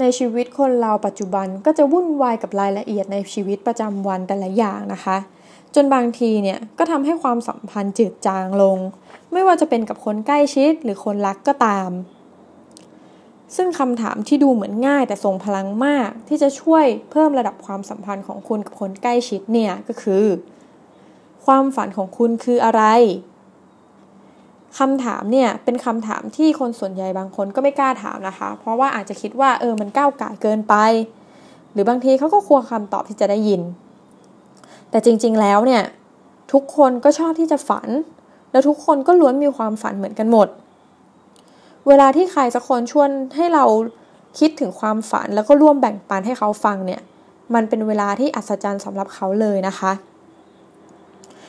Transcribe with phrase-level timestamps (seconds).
[0.00, 5.18] ในชีวิตคนเราปัจจุบันก็จะวุ่นวายกับรายละเอียดในชีวิตประจำวันแต่ละอย่างนะคะ
[5.74, 8.78] จนบางทีเนี่ยก็ทำให้ความสัมพันธ์จืดจางลง
[9.32, 11.90] ไม่ว่าจะเป็นกับคนใกล้ชิดหรือคนรักก็ตาม
[13.56, 20.24] ซึ่งคำถามที่ดูเหมือนง่ายแต่ทรงพลังมากที่จะช่วยเพิ่มระดับความสัมพันธ์ของคุณกับคนใกล้ชิดเนี่ยก็คือ
[21.46, 22.82] ความฝันของคุณคืออะไร
[24.78, 30.74] คำถามเนี่ยเป็นคำถามที่คนส่วนใหญ่บางคนก็ไม่กล้าถามนะคะ เพราะว่าอาจจะคิดว่าเออมันก้าวไก่เกินไป
[31.72, 33.62] หรือบางทีเขาก็ครัวคำตอบที่จะได้ยิน
[34.90, 35.82] แต่จริงๆแล้วเนี่ย
[36.52, 37.88] ทุกคนก็ชอบที่จะฝัน
[38.52, 40.48] แล้วทุกคนก็ล้วนมีความฝันเหมือนกันหมด
[41.88, 43.64] เวลาที่ใครสักคนชวนให้เรา
[44.38, 47.00] คิดถึงความฝันแล้วก็ร่วมแบ่งปันให้เขาฟังเนี่ย
[47.54, 49.92] มันเป็นเวลาที่อัศจรรย์สำหรับเขาเลยนะคะ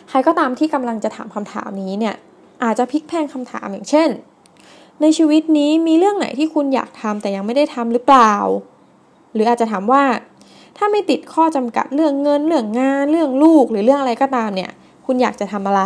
[0.10, 2.16] ใครก็ตามที่กำลังจะถามคำถามนี้เนี่ย
[2.64, 4.10] อาจจะพลิกแพงคำถามอย่างเช่น
[5.02, 8.34] ในชีวิตนี้มีเรื่องไหนที่คุณอยากทำแต่ยังไม่ได้ทำหรือเปล่า
[9.34, 10.04] หรืออาจจะถามว่า
[10.78, 14.72] ถ้าไม่ติดข้อจำกัดเรื่องเงินเรื่องงานเรื่องลูกหรือเรื่องอะไรก็ตามเนี่ย
[15.06, 15.82] คุณอยากจะทำอะไร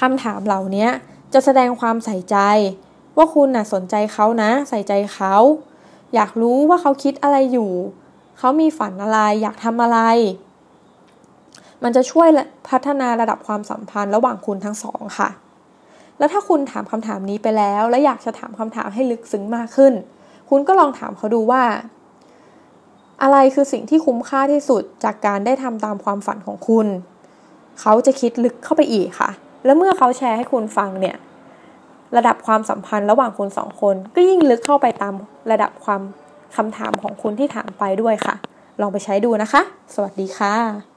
[0.00, 0.88] คำถามเหล่านี้
[1.32, 2.36] จะแสดงความใส่ใจ
[3.16, 5.34] ว่าคุณน่ะสนใจเขานะ ใส่ใจเขา
[6.14, 7.72] อยากรู้ว่าเขาคิดอะไรอยู่
[8.38, 9.98] เขามีฝันอะไร อยากทำอะไร
[11.84, 12.28] มันจะช่วย
[12.68, 15.28] พัฒนาระดับความสัมพันธ์ระหว่างคุณทั้งสองค่ะ
[16.18, 19.92] แล้วถ้าคุณถามคำถามนี้ไปแล้ว และอยากจะถามคำถามให้ลึกซึ้งมากขึ้น
[20.50, 21.62] คุณก็ลองถามเขาดูว่า
[23.22, 26.86] อะไรคือสิ่งที่คุ้มค่าที่สุดจากการได้ทำตามความฝันของคุณ
[27.80, 29.30] เขาจะคิดลึกเข้าไปอีกค่ะ
[29.64, 31.16] แล้วเมื่อเขาแชร์ให้คุณฟังเนี่ย
[32.16, 35.14] ระดับความสัมพันธ์ระหว่างคุณสองคน ก็ยิ่งลึกเข้าไปตาม
[35.50, 36.00] ระดับความ
[36.56, 38.34] คำถามของคุณที่ถามไปด้วยค่ะ
[38.80, 39.62] ลองไปใช้ดูนะคะ
[39.94, 40.93] สวัสดีค่ะ